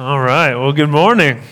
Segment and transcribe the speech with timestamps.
[0.00, 0.54] All right.
[0.54, 1.42] Well, good morning.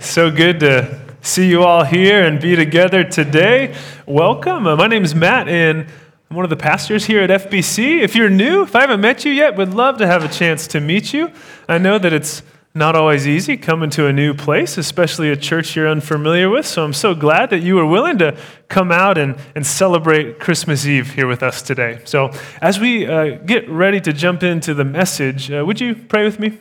[0.00, 3.76] So good to see you all here and be together today.
[4.06, 4.66] Welcome.
[4.66, 5.86] Uh, my name is Matt, and
[6.28, 8.00] I'm one of the pastors here at FBC.
[8.00, 10.66] If you're new, if I haven't met you yet, would love to have a chance
[10.66, 11.30] to meet you.
[11.68, 12.42] I know that it's
[12.74, 16.66] not always easy coming to a new place, especially a church you're unfamiliar with.
[16.66, 18.36] So I'm so glad that you were willing to
[18.68, 22.00] come out and, and celebrate Christmas Eve here with us today.
[22.02, 26.24] So as we uh, get ready to jump into the message, uh, would you pray
[26.24, 26.58] with me?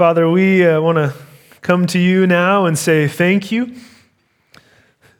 [0.00, 1.14] Father, we uh, want to
[1.60, 3.74] come to you now and say thank you.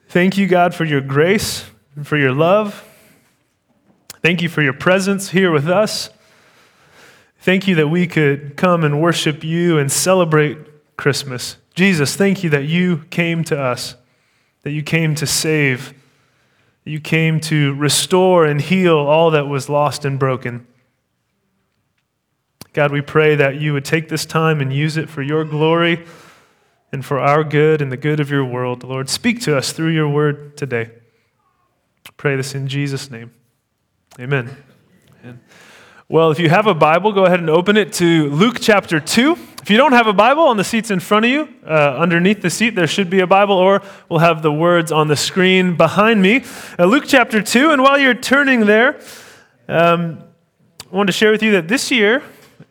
[0.08, 2.82] Thank you, God, for your grace and for your love.
[4.22, 6.08] Thank you for your presence here with us.
[7.40, 10.56] Thank you that we could come and worship you and celebrate
[10.96, 11.58] Christmas.
[11.74, 13.96] Jesus, thank you that you came to us,
[14.62, 15.92] that you came to save,
[16.86, 20.66] you came to restore and heal all that was lost and broken.
[22.72, 26.06] God, we pray that you would take this time and use it for your glory
[26.92, 28.84] and for our good and the good of your world.
[28.84, 30.90] Lord, speak to us through your word today.
[32.16, 33.32] Pray this in Jesus' name.
[34.20, 34.56] Amen.
[35.20, 35.40] Amen.
[36.08, 39.32] Well, if you have a Bible, go ahead and open it to Luke chapter 2.
[39.62, 42.40] If you don't have a Bible on the seats in front of you, uh, underneath
[42.40, 45.76] the seat, there should be a Bible, or we'll have the words on the screen
[45.76, 46.44] behind me.
[46.78, 47.70] Uh, Luke chapter 2.
[47.70, 49.00] And while you're turning there,
[49.68, 50.22] um,
[50.90, 52.22] I wanted to share with you that this year,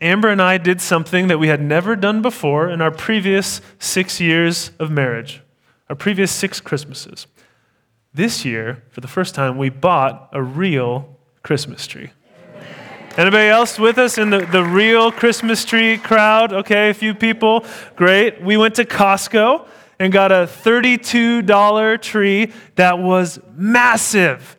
[0.02, 4.20] Amber and I did something that we had never done before in our previous six
[4.20, 5.42] years of marriage,
[5.90, 7.28] our previous six Christmases.
[8.14, 12.12] This year, for the first time, we bought a real Christmas tree.
[13.18, 16.54] Anybody else with us in the, the real Christmas tree crowd?
[16.54, 17.66] Okay, a few people.
[17.96, 18.42] Great.
[18.42, 19.68] We went to Costco
[20.00, 24.56] and got a $32 tree that was massive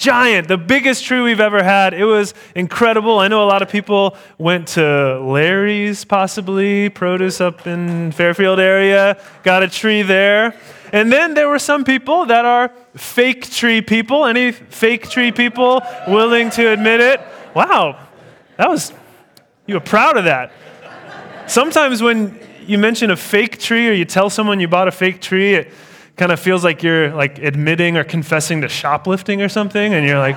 [0.00, 1.92] giant, the biggest tree we've ever had.
[1.92, 3.18] It was incredible.
[3.18, 9.22] I know a lot of people went to Larry's, possibly, produce up in Fairfield area,
[9.42, 10.56] got a tree there.
[10.92, 14.24] And then there were some people that are fake tree people.
[14.24, 17.20] Any fake tree people willing to admit it?
[17.54, 17.98] Wow,
[18.56, 18.92] that was,
[19.66, 20.50] you were proud of that.
[21.46, 25.20] Sometimes when you mention a fake tree or you tell someone you bought a fake
[25.20, 25.72] tree, it,
[26.20, 30.18] kind of feels like you're like admitting or confessing to shoplifting or something, and you're
[30.18, 30.36] like,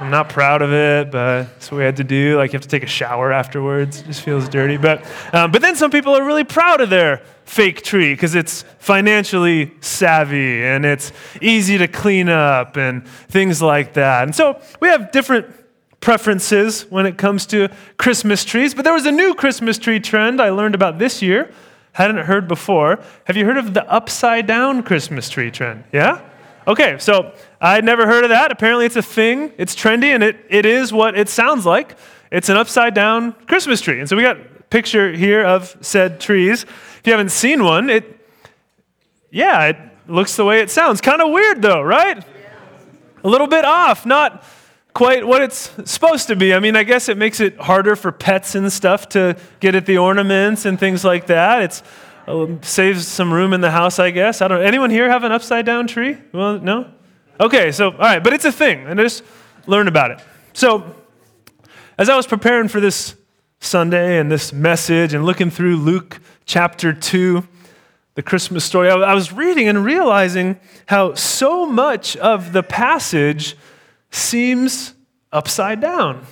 [0.00, 2.36] I'm not proud of it, but it's what we had to do.
[2.36, 4.02] Like you have to take a shower afterwards.
[4.02, 4.76] It just feels dirty.
[4.76, 5.04] But,
[5.34, 9.72] um, but then some people are really proud of their fake tree because it's financially
[9.80, 11.10] savvy and it's
[11.42, 14.22] easy to clean up and things like that.
[14.22, 15.46] And so we have different
[15.98, 18.72] preferences when it comes to Christmas trees.
[18.72, 21.52] But there was a new Christmas tree trend I learned about this year
[21.96, 23.02] hadn't heard before.
[23.24, 25.84] Have you heard of the upside down Christmas tree trend?
[25.94, 26.20] Yeah?
[26.68, 28.52] Okay, so I'd never heard of that.
[28.52, 31.96] Apparently, it's a thing, it's trendy, and it, it is what it sounds like.
[32.30, 33.98] It's an upside down Christmas tree.
[33.98, 36.64] And so we got a picture here of said trees.
[36.64, 38.20] If you haven't seen one, it,
[39.30, 41.00] yeah, it looks the way it sounds.
[41.00, 42.22] Kind of weird, though, right?
[43.24, 44.44] A little bit off, not
[44.96, 46.54] quite what it's supposed to be.
[46.54, 49.84] I mean, I guess it makes it harder for pets and stuff to get at
[49.84, 51.62] the ornaments and things like that.
[51.62, 51.82] It
[52.26, 54.40] uh, saves some room in the house, I guess.
[54.40, 54.62] I don't.
[54.62, 56.16] Anyone here have an upside down tree?
[56.32, 56.90] Well, no.
[57.38, 59.22] Okay, so all right, but it's a thing, and just
[59.66, 60.20] learn about it.
[60.54, 60.96] So,
[61.98, 63.16] as I was preparing for this
[63.60, 67.46] Sunday and this message, and looking through Luke chapter two,
[68.14, 73.56] the Christmas story, I was reading and realizing how so much of the passage
[74.10, 74.94] seems
[75.32, 76.24] upside down,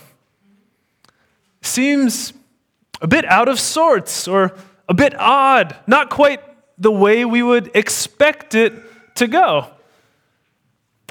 [1.63, 2.33] seems
[3.01, 4.57] a bit out of sorts or
[4.89, 6.41] a bit odd, not quite
[6.79, 8.73] the way we would expect it
[9.17, 9.71] to go.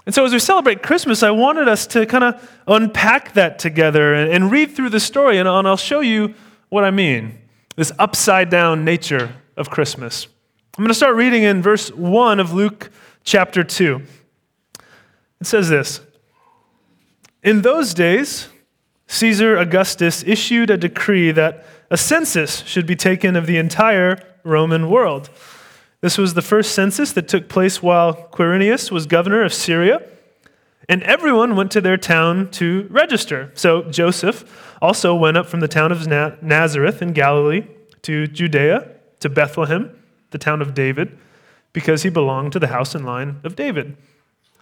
[0.06, 4.14] And so, as we celebrate Christmas, I wanted us to kind of unpack that together
[4.14, 6.34] and, and read through the story, and, and I'll show you
[6.70, 7.40] what I mean
[7.76, 10.28] this upside down nature of Christmas.
[10.78, 12.92] I'm going to start reading in verse 1 of Luke
[13.24, 14.02] chapter 2.
[15.42, 16.02] It says this
[17.44, 18.48] in those days,
[19.08, 24.90] Caesar Augustus issued a decree that a census should be taken of the entire Roman
[24.90, 25.30] world.
[26.02, 30.02] This was the first census that took place while Quirinius was governor of Syria,
[30.90, 33.52] and everyone went to their town to register.
[33.54, 37.68] So Joseph also went up from the town of Nazareth in Galilee
[38.02, 38.90] to Judea,
[39.20, 39.98] to Bethlehem,
[40.32, 41.18] the town of David,
[41.72, 43.96] because he belonged to the house and line of David.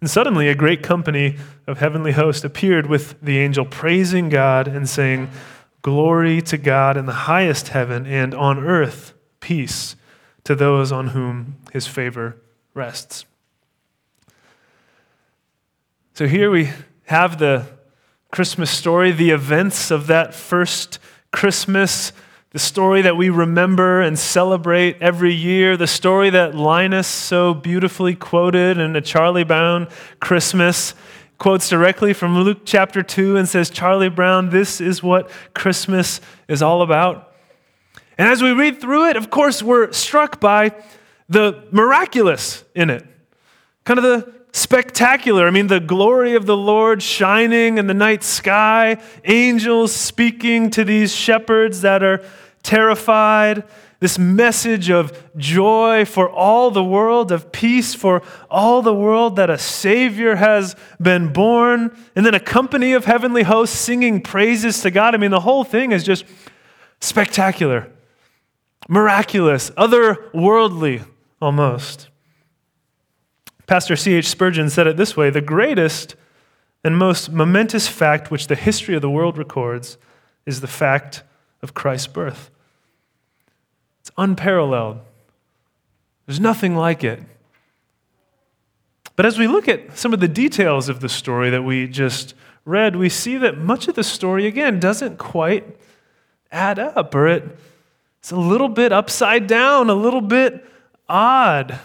[0.00, 1.36] And suddenly a great company
[1.66, 5.30] of heavenly hosts appeared with the angel, praising God and saying,
[5.82, 9.96] Glory to God in the highest heaven, and on earth, peace
[10.44, 12.36] to those on whom his favor
[12.74, 13.24] rests.
[16.14, 16.70] So here we
[17.04, 17.66] have the
[18.30, 20.98] Christmas story, the events of that first
[21.32, 22.12] Christmas,
[22.52, 28.16] the story that we remember and celebrate every year, the story that Linus so beautifully
[28.16, 29.88] quoted in a Charlie Brown
[30.18, 30.94] Christmas,
[31.38, 36.60] quotes directly from Luke chapter 2 and says, Charlie Brown, this is what Christmas is
[36.60, 37.32] all about.
[38.18, 40.74] And as we read through it, of course, we're struck by
[41.28, 43.06] the miraculous in it,
[43.84, 45.46] kind of the spectacular.
[45.46, 50.84] I mean, the glory of the Lord shining in the night sky, angels speaking to
[50.84, 52.22] these shepherds that are
[52.62, 53.64] terrified,
[54.00, 59.50] this message of joy for all the world, of peace for all the world, that
[59.50, 64.90] a Savior has been born, and then a company of heavenly hosts singing praises to
[64.90, 65.14] God.
[65.14, 66.24] I mean, the whole thing is just
[67.00, 67.90] spectacular,
[68.88, 71.04] miraculous, otherworldly
[71.40, 72.08] almost.
[73.70, 74.26] Pastor C.H.
[74.26, 76.16] Spurgeon said it this way The greatest
[76.82, 79.96] and most momentous fact which the history of the world records
[80.44, 81.22] is the fact
[81.62, 82.50] of Christ's birth.
[84.00, 84.98] It's unparalleled,
[86.26, 87.22] there's nothing like it.
[89.14, 92.34] But as we look at some of the details of the story that we just
[92.64, 95.78] read, we see that much of the story, again, doesn't quite
[96.50, 97.56] add up, or it,
[98.18, 100.66] it's a little bit upside down, a little bit
[101.08, 101.78] odd.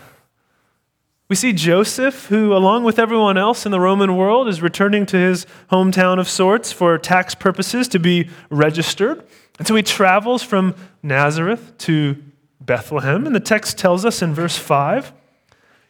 [1.27, 5.17] We see Joseph, who, along with everyone else in the Roman world, is returning to
[5.17, 9.25] his hometown of sorts for tax purposes to be registered.
[9.57, 12.21] And so he travels from Nazareth to
[12.61, 13.25] Bethlehem.
[13.25, 15.13] And the text tells us in verse 5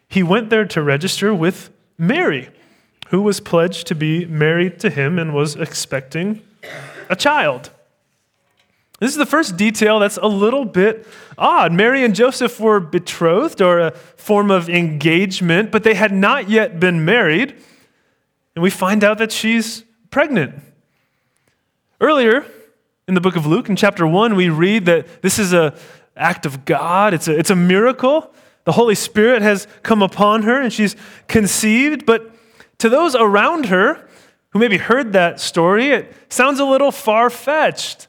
[0.08, 2.50] he went there to register with Mary,
[3.08, 6.42] who was pledged to be married to him and was expecting
[7.10, 7.72] a child.
[9.00, 11.06] This is the first detail that's a little bit
[11.38, 11.74] odd.
[11.74, 16.80] Mary and Joseph were betrothed or a form of engagement, but they had not yet
[16.80, 17.56] been married.
[18.56, 20.62] And we find out that she's pregnant.
[22.00, 22.46] Earlier
[23.08, 25.74] in the book of Luke, in chapter 1, we read that this is an
[26.16, 28.34] act of God, it's a, it's a miracle.
[28.64, 30.96] The Holy Spirit has come upon her and she's
[31.28, 32.06] conceived.
[32.06, 32.34] But
[32.80, 34.08] to those around her
[34.50, 38.08] who maybe heard that story, it sounds a little far fetched.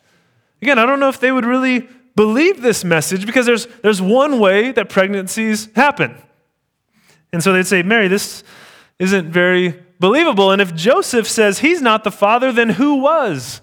[0.62, 4.40] Again, I don't know if they would really believe this message because there's, there's one
[4.40, 6.16] way that pregnancies happen.
[7.32, 8.42] And so they'd say, Mary, this
[8.98, 10.50] isn't very believable.
[10.50, 13.60] And if Joseph says he's not the father, then who was?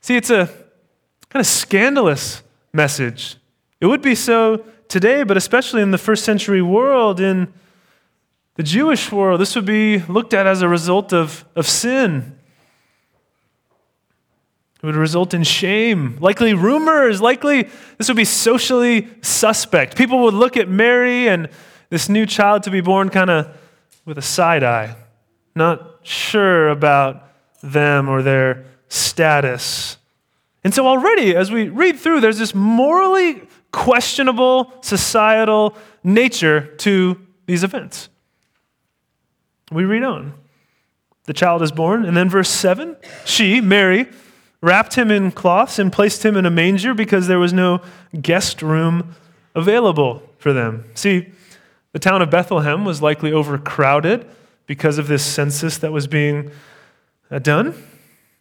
[0.00, 0.46] See, it's a
[1.28, 2.42] kind of scandalous
[2.72, 3.36] message.
[3.80, 7.52] It would be so today, but especially in the first century world, in
[8.54, 12.38] the Jewish world, this would be looked at as a result of, of sin.
[14.84, 19.96] It would result in shame, likely rumors, likely this would be socially suspect.
[19.96, 21.48] People would look at Mary and
[21.88, 23.48] this new child to be born kind of
[24.04, 24.94] with a side eye,
[25.54, 29.96] not sure about them or their status.
[30.62, 33.40] And so, already, as we read through, there's this morally
[33.72, 38.10] questionable societal nature to these events.
[39.72, 40.34] We read on.
[41.24, 44.10] The child is born, and then verse 7 she, Mary,
[44.64, 47.82] wrapped him in cloths, and placed him in a manger because there was no
[48.20, 49.14] guest room
[49.54, 50.84] available for them.
[50.94, 51.30] See,
[51.92, 54.26] the town of Bethlehem was likely overcrowded
[54.66, 56.50] because of this census that was being
[57.30, 57.74] uh, done.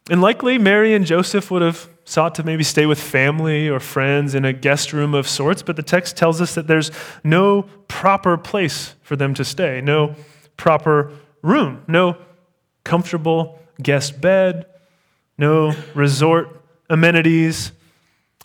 [0.09, 4.33] And likely Mary and Joseph would have sought to maybe stay with family or friends
[4.33, 6.91] in a guest room of sorts, but the text tells us that there's
[7.23, 10.15] no proper place for them to stay, no
[10.57, 11.11] proper
[11.41, 12.17] room, no
[12.83, 14.65] comfortable guest bed,
[15.37, 17.71] no resort amenities.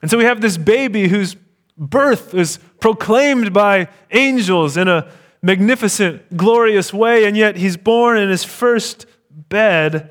[0.01, 1.37] And so we have this baby whose
[1.77, 5.11] birth is proclaimed by angels in a
[5.43, 10.11] magnificent, glorious way, and yet he's born in his first bed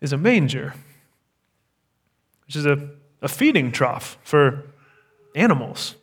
[0.00, 0.74] is a manger.
[2.46, 2.90] which is a,
[3.22, 4.64] a feeding trough for
[5.34, 5.96] animals.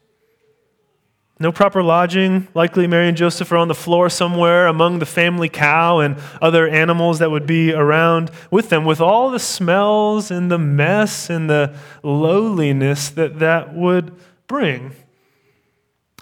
[1.41, 2.47] No proper lodging.
[2.53, 6.67] Likely Mary and Joseph are on the floor somewhere among the family cow and other
[6.67, 11.49] animals that would be around with them, with all the smells and the mess and
[11.49, 14.93] the lowliness that that would bring.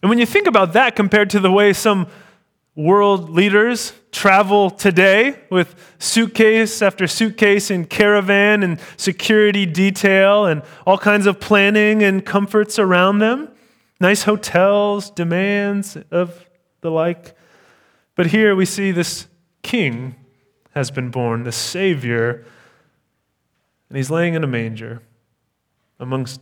[0.02, 2.08] And when you think about that compared to the way some
[2.74, 10.98] world leaders travel today with suitcase after suitcase and caravan and security detail and all
[10.98, 13.50] kinds of planning and comforts around them,
[14.00, 16.46] nice hotels, demands of
[16.82, 17.36] the like.
[18.16, 19.28] But here we see this
[19.62, 20.16] king
[20.72, 22.46] has been born, the Savior,
[23.90, 25.02] and he's laying in a manger
[26.00, 26.42] amongst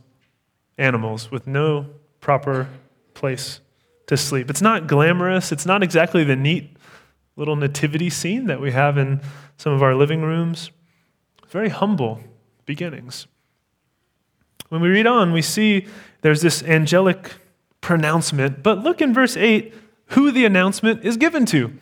[0.76, 1.86] animals with no
[2.20, 2.68] proper
[3.14, 3.60] place
[4.06, 4.50] to sleep.
[4.50, 6.76] It's not glamorous, it's not exactly the neat
[7.36, 9.20] little nativity scene that we have in
[9.56, 10.70] some of our living rooms.
[11.48, 12.20] Very humble
[12.66, 13.26] beginnings.
[14.68, 15.86] When we read on, we see
[16.20, 17.32] there's this angelic
[17.80, 19.74] pronouncement, but look in verse 8
[20.08, 21.72] who the announcement is given to.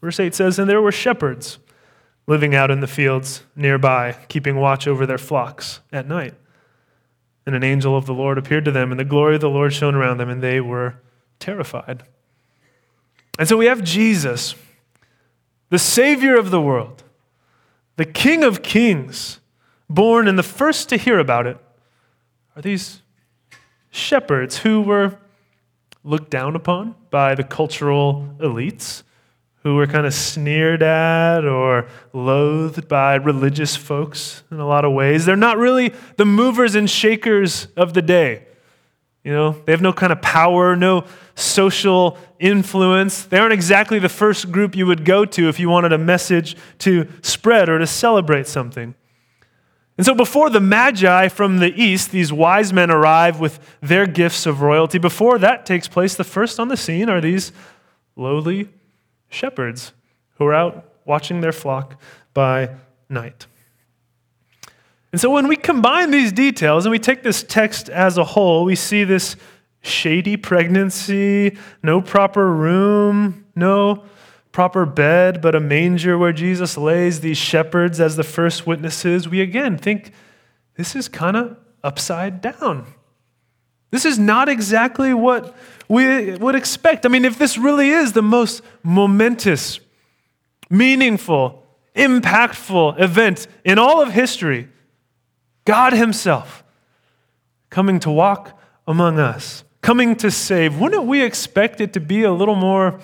[0.00, 1.58] Verse 8 says, And there were shepherds
[2.26, 6.34] living out in the fields nearby, keeping watch over their flocks at night.
[7.46, 9.72] And an angel of the Lord appeared to them, and the glory of the Lord
[9.72, 10.96] shone around them, and they were
[11.38, 12.02] terrified.
[13.38, 14.54] And so we have Jesus,
[15.68, 17.02] the Savior of the world,
[17.96, 19.40] the King of kings,
[19.88, 21.58] born, and the first to hear about it
[22.56, 23.02] are these
[23.94, 25.16] shepherds who were
[26.02, 29.04] looked down upon by the cultural elites
[29.62, 34.92] who were kind of sneered at or loathed by religious folks in a lot of
[34.92, 35.24] ways.
[35.24, 38.46] They're not really the movers and shakers of the day.
[39.22, 41.04] You know, they have no kind of power, no
[41.36, 43.24] social influence.
[43.24, 46.56] They aren't exactly the first group you would go to if you wanted a message
[46.80, 48.94] to spread or to celebrate something.
[49.96, 54.44] And so, before the Magi from the east, these wise men arrive with their gifts
[54.44, 57.52] of royalty, before that takes place, the first on the scene are these
[58.16, 58.68] lowly
[59.28, 59.92] shepherds
[60.36, 62.00] who are out watching their flock
[62.32, 62.70] by
[63.08, 63.46] night.
[65.12, 68.64] And so when we combine these details and we take this text as a whole,
[68.64, 69.36] we see this
[69.80, 74.04] shady pregnancy, no proper room, no
[74.54, 79.28] proper bed, but a manger where Jesus lays these shepherds as the first witnesses.
[79.28, 80.12] We again think
[80.76, 82.86] this is kind of upside down.
[83.90, 85.56] This is not exactly what
[85.88, 87.04] we would expect.
[87.04, 89.80] I mean, if this really is the most momentous,
[90.70, 94.68] meaningful, impactful event in all of history,
[95.64, 96.62] God Himself
[97.70, 98.56] coming to walk
[98.86, 103.00] among us, coming to save, wouldn't we expect it to be a little more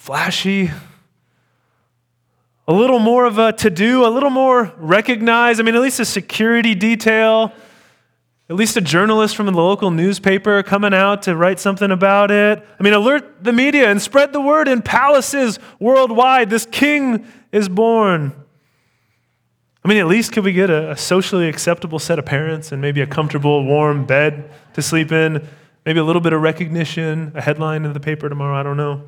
[0.00, 0.70] flashy?
[2.66, 5.60] A little more of a to do, a little more recognized.
[5.60, 7.52] I mean, at least a security detail
[8.50, 12.66] at least a journalist from the local newspaper coming out to write something about it.
[12.80, 16.50] I mean, alert the media and spread the word in palaces worldwide.
[16.50, 18.32] This king is born.
[19.84, 22.82] I mean, at least could we get a, a, socially acceptable set of parents and
[22.82, 25.46] maybe a comfortable, warm bed to sleep in?
[25.86, 29.04] Maybe a little bit of recognition, a headline in the paper tomorrow, I don't know.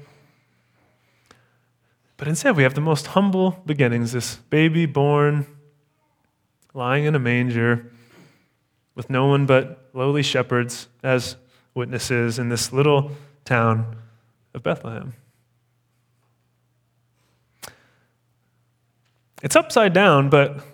[2.23, 5.45] But instead, we have the most humble beginnings this baby born,
[6.73, 7.91] lying in a manger
[8.95, 11.35] with no one but lowly shepherds as
[11.75, 13.11] witnesses in this little
[13.45, 13.97] town
[14.55, 15.15] of Bethlehem.
[19.43, 20.65] It's upside down, but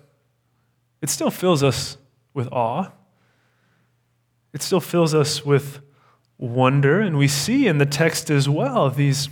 [1.00, 1.96] it still fills us
[2.34, 2.92] with awe.
[4.52, 5.80] It still fills us with
[6.36, 7.00] wonder.
[7.00, 9.30] And we see in the text as well these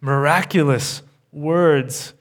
[0.00, 1.02] miraculous
[1.36, 2.14] words,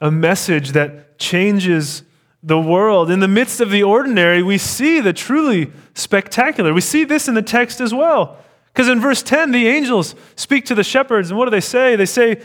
[0.00, 2.02] a message that changes
[2.42, 3.10] the world.
[3.10, 6.74] In the midst of the ordinary, we see the truly spectacular.
[6.74, 8.36] We see this in the text as well.
[8.72, 11.96] Because in verse 10, the angels speak to the shepherds, and what do they say?
[11.96, 12.42] They say,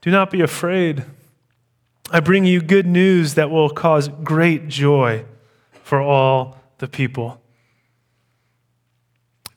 [0.00, 1.04] Do not be afraid.
[2.10, 5.24] I bring you good news that will cause great joy
[5.82, 7.40] for all the people.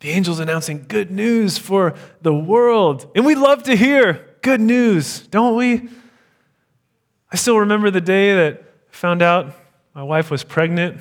[0.02, 3.10] The angels announcing good news for the world.
[3.16, 5.90] And we love to hear good news, don't we?
[7.32, 9.56] I still remember the day that I found out
[9.96, 11.00] my wife was pregnant.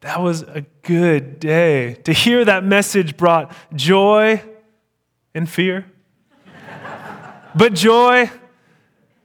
[0.00, 1.94] That was a good day.
[2.04, 4.40] To hear that message brought joy
[5.34, 5.84] and fear.
[7.56, 8.30] but joy,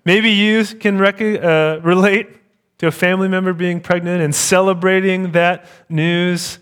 [0.03, 2.29] maybe you can rec- uh, relate
[2.79, 6.57] to a family member being pregnant and celebrating that news.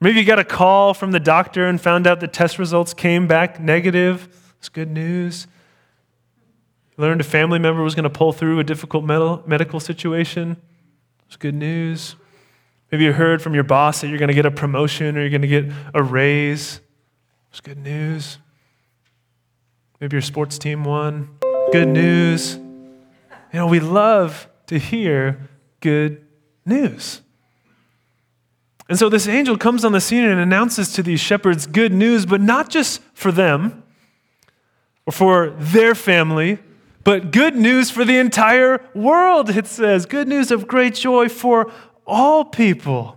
[0.00, 3.26] Maybe you got a call from the doctor and found out the test results came
[3.26, 4.54] back negative.
[4.60, 5.48] It's good news
[7.00, 10.56] learned a family member was going to pull through a difficult medical situation.
[11.26, 12.16] It's good news.
[12.92, 15.30] Maybe you heard from your boss that you're going to get a promotion or you're
[15.30, 16.80] going to get a raise.
[17.50, 18.38] It's good news.
[20.00, 21.38] Maybe your sports team won.
[21.72, 22.56] Good news.
[22.56, 25.48] You know, we love to hear
[25.80, 26.24] good
[26.64, 27.22] news.
[28.88, 32.26] And so this angel comes on the scene and announces to these shepherds good news,
[32.26, 33.84] but not just for them
[35.06, 36.58] or for their family,
[37.02, 40.06] but good news for the entire world, it says.
[40.06, 41.70] Good news of great joy for
[42.06, 43.16] all people.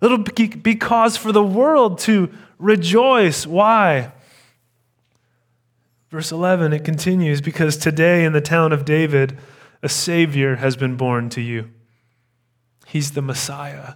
[0.00, 3.46] It'll be cause for the world to rejoice.
[3.46, 4.12] Why?
[6.10, 9.36] Verse 11, it continues because today in the town of David,
[9.82, 11.70] a Savior has been born to you.
[12.86, 13.94] He's the Messiah,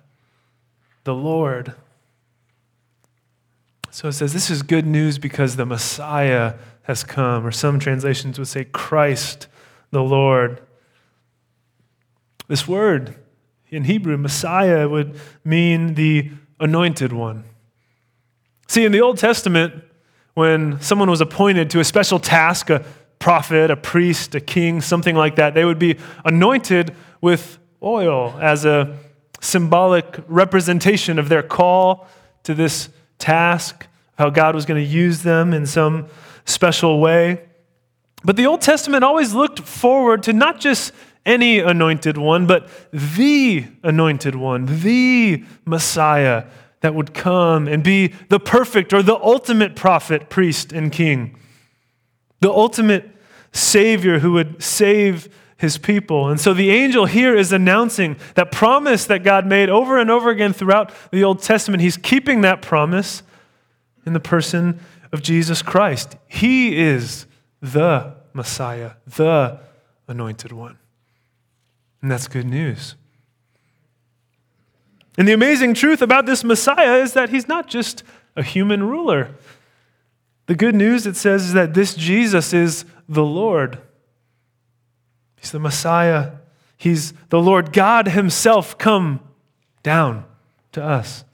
[1.04, 1.74] the Lord.
[3.90, 6.54] So it says this is good news because the Messiah
[6.88, 9.46] has come, or some translations would say Christ
[9.90, 10.62] the Lord.
[12.48, 13.14] This word
[13.68, 17.44] in Hebrew, Messiah, would mean the anointed one.
[18.68, 19.84] See, in the Old Testament,
[20.32, 22.82] when someone was appointed to a special task, a
[23.18, 28.64] prophet, a priest, a king, something like that, they would be anointed with oil as
[28.64, 28.96] a
[29.40, 32.08] symbolic representation of their call
[32.44, 36.06] to this task, how God was going to use them in some
[36.48, 37.44] special way.
[38.24, 40.92] But the Old Testament always looked forward to not just
[41.24, 46.44] any anointed one, but the anointed one, the Messiah
[46.80, 51.38] that would come and be the perfect or the ultimate prophet, priest, and king.
[52.40, 53.10] The ultimate
[53.52, 56.28] Savior who would save his people.
[56.28, 60.30] And so the angel here is announcing that promise that God made over and over
[60.30, 61.82] again throughout the Old Testament.
[61.82, 63.24] He's keeping that promise
[64.06, 64.80] in the person
[65.12, 66.16] of Jesus Christ.
[66.26, 67.26] He is
[67.60, 69.60] the Messiah, the
[70.06, 70.78] anointed one.
[72.02, 72.94] And that's good news.
[75.16, 78.04] And the amazing truth about this Messiah is that he's not just
[78.36, 79.34] a human ruler.
[80.46, 83.78] The good news, it says, is that this Jesus is the Lord.
[85.36, 86.32] He's the Messiah.
[86.76, 89.20] He's the Lord God Himself come
[89.82, 90.24] down
[90.72, 91.24] to us.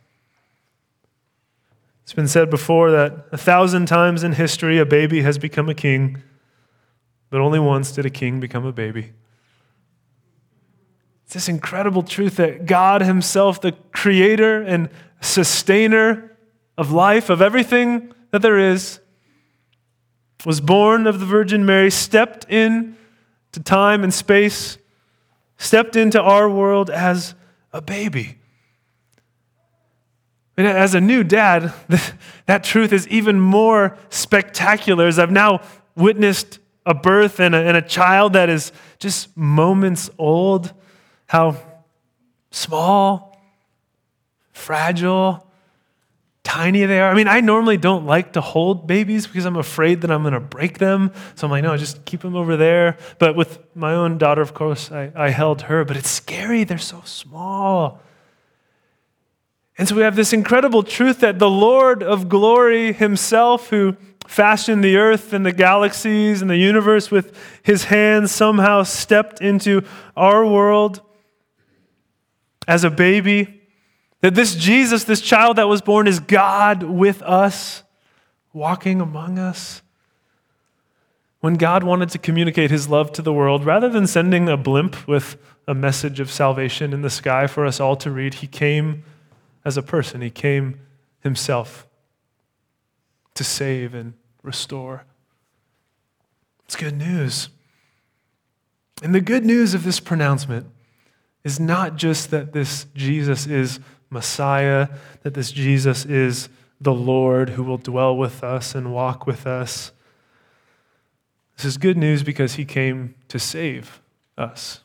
[2.05, 5.75] It's been said before that a thousand times in history a baby has become a
[5.75, 6.23] king,
[7.31, 9.13] but only once did a king become a baby.
[11.25, 14.91] It's this incredible truth that God Himself, the creator and
[15.23, 16.37] sustainer
[16.77, 19.01] of life, of everything that there is,
[20.45, 22.99] was born of the Virgin Mary, stepped in
[23.53, 24.77] to time and space,
[25.57, 27.35] stepped into our world as
[27.73, 28.37] a baby.
[30.57, 31.73] As a new dad,
[32.47, 35.61] that truth is even more spectacular as I've now
[35.97, 40.73] witnessed a birth and a, and a child that is just moments old,
[41.27, 41.57] how
[42.51, 43.41] small,
[44.53, 45.45] fragile,
[46.45, 47.11] tiny they are.
[47.11, 50.35] I mean, I normally don't like to hold babies because I'm afraid that I'm going
[50.35, 51.11] to break them.
[51.35, 52.97] So I'm like, no, just keep them over there.
[53.19, 55.85] But with my own daughter, of course, I, I held her.
[55.85, 56.63] But it's scary.
[56.65, 58.01] They're so small.
[59.77, 64.85] And so we have this incredible truth that the Lord of glory himself, who fashioned
[64.85, 69.83] the earth and the galaxies and the universe with his hands, somehow stepped into
[70.17, 71.01] our world
[72.69, 73.63] as a baby.
[74.21, 77.83] That this Jesus, this child that was born, is God with us,
[78.53, 79.83] walking among us.
[81.41, 85.07] When God wanted to communicate his love to the world, rather than sending a blimp
[85.07, 85.37] with
[85.69, 89.05] a message of salvation in the sky for us all to read, he came
[89.65, 90.21] as a person.
[90.21, 90.81] He came
[91.21, 91.87] himself
[93.35, 95.05] to save and restore.
[96.67, 97.49] It's good news.
[99.03, 100.67] And the good news of this pronouncement
[101.43, 104.89] is not just that this Jesus is Messiah,
[105.23, 106.49] that this Jesus is
[106.81, 109.93] the Lord who will dwell with us and walk with us.
[111.57, 114.01] This is good news because he came to save
[114.37, 114.81] us.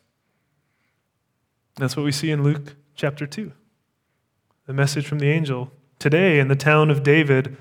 [1.75, 3.51] That's what we see in Luke chapter 2
[4.69, 7.57] the message from the angel today in the town of David,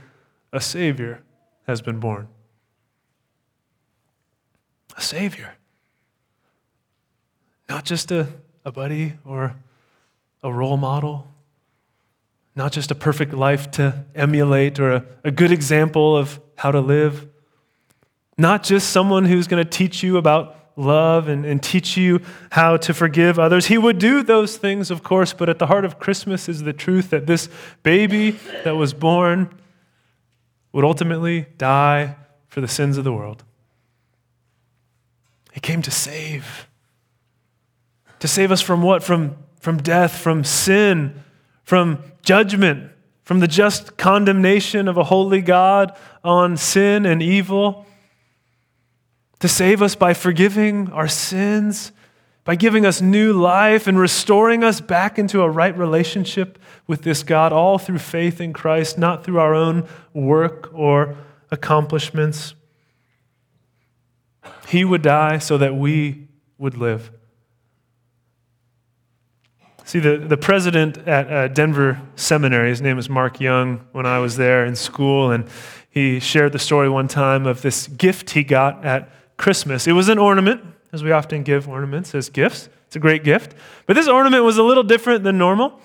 [0.52, 1.22] a Savior
[1.66, 2.28] has been born.
[4.94, 5.54] A Savior.
[7.66, 8.28] Not just a,
[8.62, 9.56] a buddy or
[10.42, 11.26] a role model,
[12.54, 16.80] not just a perfect life to emulate or a, a good example of how to
[16.80, 17.26] live,
[18.36, 22.76] not just someone who's going to teach you about love and, and teach you how
[22.78, 23.66] to forgive others.
[23.66, 26.72] He would do those things, of course, but at the heart of Christmas is the
[26.72, 27.48] truth that this
[27.82, 29.50] baby that was born
[30.72, 33.42] would ultimately die for the sins of the world.
[35.52, 36.68] He came to save.
[38.20, 39.02] To save us from what?
[39.02, 41.24] From, from death, from sin,
[41.64, 42.92] from judgment,
[43.24, 47.86] from the just condemnation of a holy God on sin and evil.
[49.40, 51.92] To save us by forgiving our sins,
[52.44, 57.22] by giving us new life and restoring us back into a right relationship with this
[57.22, 61.16] God, all through faith in Christ, not through our own work or
[61.50, 62.54] accomplishments.
[64.68, 67.10] He would die so that we would live.
[69.84, 74.18] See, the, the president at uh, Denver Seminary, his name is Mark Young, when I
[74.18, 75.48] was there in school, and
[75.88, 79.86] he shared the story one time of this gift he got at Christmas.
[79.86, 82.68] It was an ornament, as we often give ornaments as gifts.
[82.86, 83.54] It's a great gift.
[83.86, 85.80] But this ornament was a little different than normal.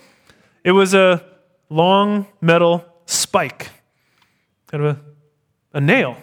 [0.63, 1.23] It was a
[1.69, 3.69] long metal spike,
[4.67, 6.17] kind of a, a nail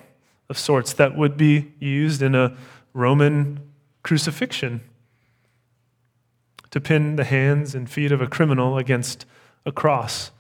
[0.49, 2.57] of sorts that would be used in a
[2.93, 3.61] Roman
[4.03, 4.81] crucifixion
[6.71, 9.27] to pin the hands and feet of a criminal against
[9.67, 10.31] a cross.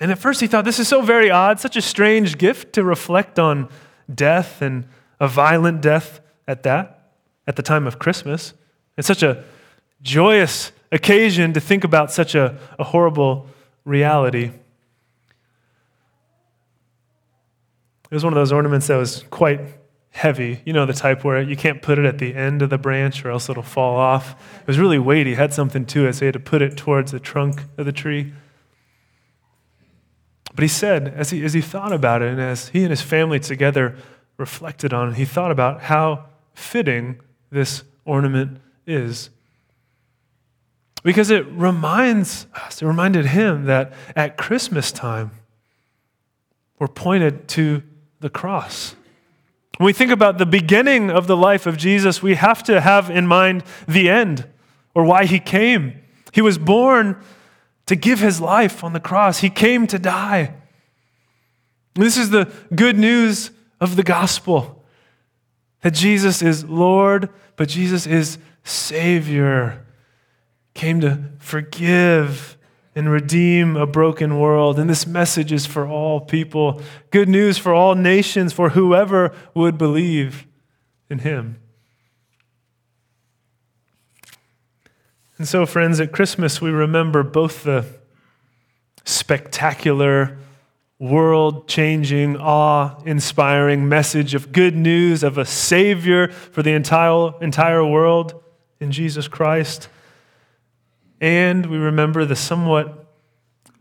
[0.00, 2.82] And at first he thought, this is so very odd, such a strange gift to
[2.82, 3.68] reflect on
[4.12, 4.86] death and
[5.22, 7.12] a violent death at that,
[7.46, 8.54] at the time of Christmas.
[8.98, 9.44] It's such a
[10.02, 13.46] joyous occasion to think about such a, a horrible
[13.84, 14.50] reality.
[18.10, 19.60] It was one of those ornaments that was quite
[20.10, 20.60] heavy.
[20.64, 23.24] You know, the type where you can't put it at the end of the branch
[23.24, 24.32] or else it'll fall off.
[24.62, 27.12] It was really weighty, had something to it, so he had to put it towards
[27.12, 28.32] the trunk of the tree.
[30.52, 33.02] But he said, as he, as he thought about it, and as he and his
[33.02, 33.96] family together
[34.36, 39.30] reflected on it, he thought about how fitting this ornament is.
[41.02, 45.32] Because it reminds us, it reminded him that at Christmas time,
[46.78, 47.82] we're pointed to
[48.20, 48.94] the cross.
[49.78, 53.10] When we think about the beginning of the life of Jesus, we have to have
[53.10, 54.46] in mind the end
[54.94, 56.00] or why he came.
[56.32, 57.16] He was born
[57.86, 60.54] to give his life on the cross, he came to die.
[61.94, 63.50] This is the good news
[63.82, 64.84] of the gospel
[65.80, 69.84] that Jesus is Lord, but Jesus is Savior.
[70.72, 72.56] Came to forgive
[72.94, 74.78] and redeem a broken world.
[74.78, 76.80] And this message is for all people.
[77.10, 80.46] Good news for all nations, for whoever would believe
[81.10, 81.58] in him.
[85.38, 87.84] And so, friends, at Christmas, we remember both the
[89.04, 90.38] spectacular,
[91.02, 97.84] world changing, awe inspiring message of good news of a Savior for the entire, entire
[97.84, 98.42] world
[98.80, 99.88] in Jesus Christ
[101.22, 103.06] and we remember the somewhat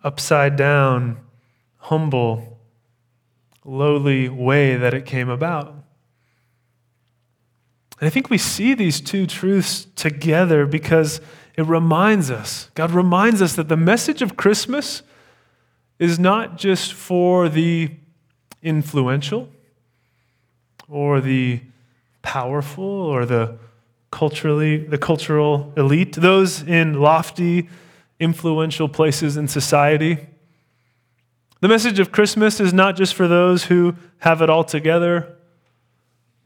[0.03, 1.17] upside down,
[1.77, 2.60] humble,
[3.65, 5.69] lowly way that it came about.
[7.99, 11.19] And I think we see these two truths together because
[11.57, 15.01] it reminds us, God reminds us that the message of Christmas
[16.02, 17.92] is not just for the
[18.64, 19.48] influential
[20.90, 21.62] or the
[22.24, 23.56] powerful or the
[24.10, 27.70] culturally, the cultural elite, those in lofty,
[28.20, 30.18] influential places in society.
[31.60, 35.38] The message of Christmas is not just for those who have it all together,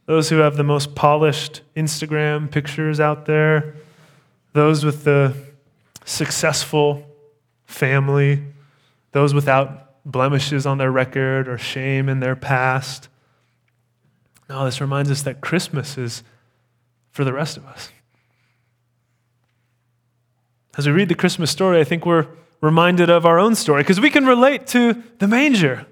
[0.05, 3.75] those who have the most polished Instagram pictures out there,
[4.51, 5.33] those with the
[6.03, 7.05] successful
[7.67, 8.43] family,
[9.15, 13.07] those without blemishes on their record or shame in their past.
[14.49, 16.21] No, this reminds us that Christmas is
[17.11, 17.93] for the rest of us.
[20.77, 22.27] As we read the Christmas story, I think we're
[22.59, 25.85] reminded of our own story because we can relate to the manger.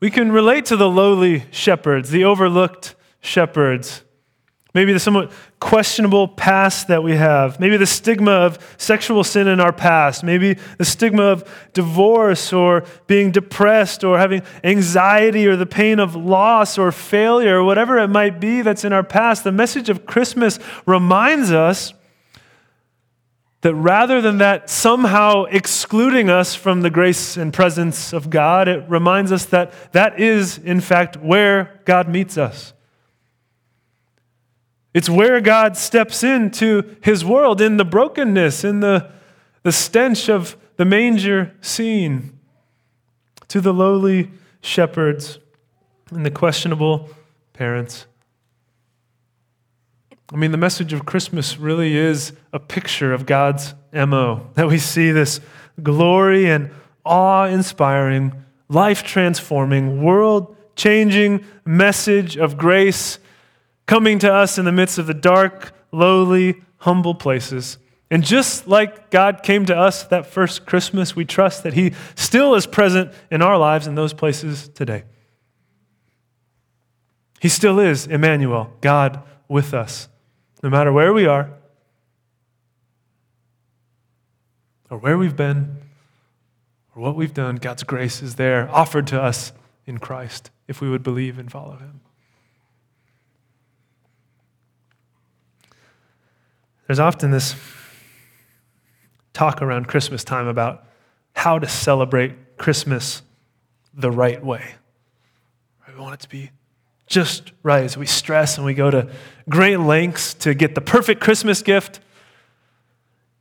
[0.00, 4.02] We can relate to the lowly shepherds, the overlooked shepherds,
[4.76, 9.58] maybe the somewhat questionable past that we have, maybe the stigma of sexual sin in
[9.58, 15.64] our past, maybe the stigma of divorce or being depressed or having anxiety or the
[15.64, 19.44] pain of loss or failure or whatever it might be that's in our past.
[19.44, 21.94] The message of Christmas reminds us
[23.62, 28.84] that rather than that somehow excluding us from the grace and presence of God, it
[28.90, 32.74] reminds us that that is, in fact, where God meets us.
[34.96, 39.12] It's where God steps into his world in the brokenness, in the,
[39.62, 42.38] the stench of the manger scene,
[43.48, 44.30] to the lowly
[44.62, 45.38] shepherds
[46.10, 47.10] and the questionable
[47.52, 48.06] parents.
[50.32, 54.78] I mean, the message of Christmas really is a picture of God's MO, that we
[54.78, 55.42] see this
[55.82, 56.70] glory and
[57.04, 58.32] awe inspiring,
[58.70, 63.18] life transforming, world changing message of grace
[63.86, 67.78] coming to us in the midst of the dark, lowly, humble places.
[68.10, 72.54] And just like God came to us that first Christmas, we trust that He still
[72.54, 75.04] is present in our lives in those places today.
[77.40, 80.08] He still is Emmanuel, God with us.
[80.62, 81.50] No matter where we are
[84.90, 85.76] or where we've been
[86.94, 89.52] or what we've done, God's grace is there, offered to us
[89.84, 92.00] in Christ if we would believe and follow Him.
[96.86, 97.56] There's often this
[99.32, 100.84] talk around Christmas time about
[101.34, 103.22] how to celebrate Christmas
[103.92, 104.74] the right way.
[105.88, 106.50] We want it to be
[107.06, 109.10] just right as we stress and we go to
[109.48, 112.00] great lengths to get the perfect Christmas gift.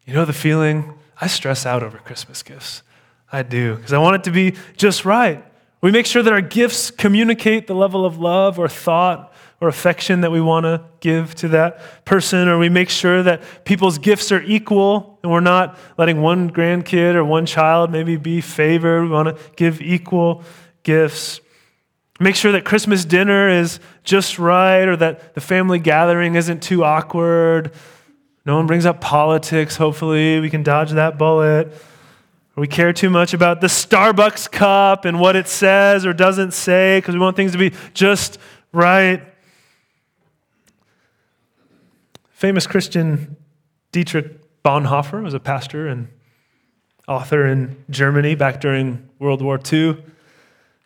[0.05, 0.93] You know the feeling?
[1.19, 2.81] I stress out over Christmas gifts.
[3.31, 5.43] I do, because I want it to be just right.
[5.81, 10.21] We make sure that our gifts communicate the level of love or thought or affection
[10.21, 14.31] that we want to give to that person, or we make sure that people's gifts
[14.31, 19.03] are equal and we're not letting one grandkid or one child maybe be favored.
[19.03, 20.43] We want to give equal
[20.83, 21.39] gifts.
[22.19, 26.83] Make sure that Christmas dinner is just right or that the family gathering isn't too
[26.83, 27.71] awkward.
[28.45, 30.39] No one brings up politics, hopefully.
[30.39, 31.73] We can dodge that bullet.
[32.55, 36.99] We care too much about the Starbucks cup and what it says or doesn't say
[36.99, 38.37] because we want things to be just
[38.71, 39.21] right.
[42.35, 43.37] Famous Christian
[43.93, 46.09] Dietrich Bonhoeffer was a pastor and
[47.07, 50.03] author in Germany back during World War II.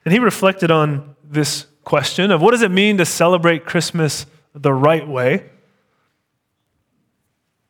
[0.06, 4.72] And he reflected on this question of what does it mean to celebrate Christmas the
[4.72, 5.50] right way?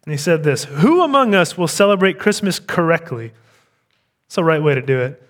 [0.04, 3.32] And he said this Who among us will celebrate Christmas correctly?
[4.26, 5.24] It's the right way to do it.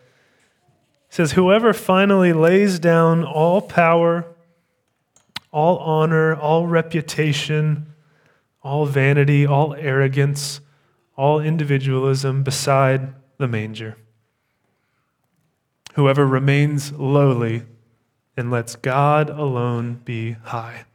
[1.07, 4.25] He says, Whoever finally lays down all power,
[5.51, 7.88] all honor, all reputation,
[8.62, 10.62] all vanity, all arrogance,
[11.15, 13.98] all individualism beside the manger.
[15.95, 17.63] Whoever remains lowly
[18.38, 20.86] and lets God alone be high.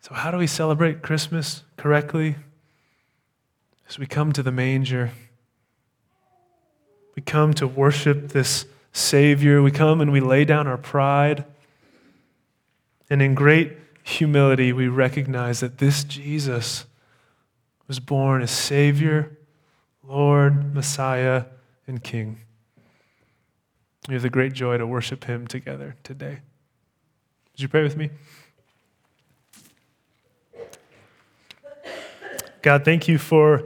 [0.00, 2.36] So, how do we celebrate Christmas correctly?
[3.88, 5.12] As we come to the manger,
[7.14, 9.62] we come to worship this Savior.
[9.62, 11.44] We come and we lay down our pride.
[13.10, 16.86] And in great humility, we recognize that this Jesus
[17.88, 19.38] was born as Savior,
[20.02, 21.44] Lord, Messiah,
[21.86, 22.38] and King.
[24.08, 26.40] We have the great joy to worship him together today.
[27.52, 28.10] Would you pray with me?
[32.62, 33.64] God, thank you for,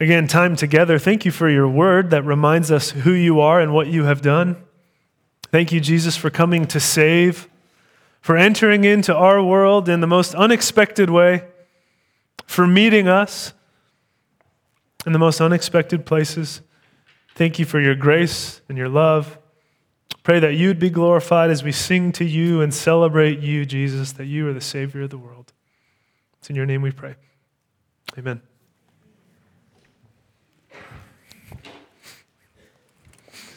[0.00, 0.98] again, time together.
[0.98, 4.22] Thank you for your word that reminds us who you are and what you have
[4.22, 4.56] done.
[5.50, 7.48] Thank you, Jesus, for coming to save,
[8.20, 11.44] for entering into our world in the most unexpected way,
[12.46, 13.52] for meeting us
[15.06, 16.60] in the most unexpected places.
[17.34, 19.38] Thank you for your grace and your love.
[20.22, 24.26] Pray that you'd be glorified as we sing to you and celebrate you, Jesus, that
[24.26, 25.52] you are the Savior of the world.
[26.38, 27.14] It's in your name we pray.
[28.18, 28.42] Amen.